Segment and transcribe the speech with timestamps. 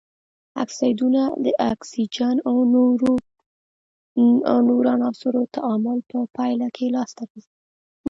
[0.63, 2.55] اکسایدونه د اکسیجن او
[4.65, 7.43] نورو عناصرو تعامل په پایله کې لاس ته راځي.